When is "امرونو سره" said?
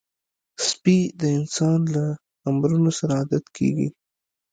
2.49-3.13